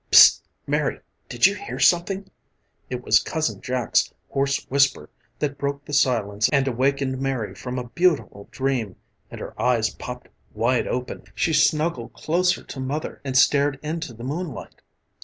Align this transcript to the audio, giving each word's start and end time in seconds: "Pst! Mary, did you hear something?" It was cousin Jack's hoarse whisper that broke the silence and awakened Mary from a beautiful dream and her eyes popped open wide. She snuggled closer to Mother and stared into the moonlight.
"Pst! 0.11 0.41
Mary, 0.65 0.99
did 1.29 1.45
you 1.45 1.53
hear 1.53 1.77
something?" 1.77 2.27
It 2.89 3.03
was 3.03 3.19
cousin 3.21 3.61
Jack's 3.61 4.11
hoarse 4.29 4.65
whisper 4.67 5.11
that 5.37 5.59
broke 5.59 5.85
the 5.85 5.93
silence 5.93 6.49
and 6.51 6.67
awakened 6.67 7.21
Mary 7.21 7.53
from 7.53 7.77
a 7.77 7.89
beautiful 7.89 8.47
dream 8.49 8.95
and 9.29 9.39
her 9.39 9.53
eyes 9.61 9.91
popped 9.91 10.29
open 10.57 11.11
wide. 11.19 11.31
She 11.35 11.53
snuggled 11.53 12.13
closer 12.13 12.63
to 12.63 12.79
Mother 12.79 13.21
and 13.23 13.37
stared 13.37 13.79
into 13.83 14.11
the 14.15 14.23
moonlight. 14.23 14.81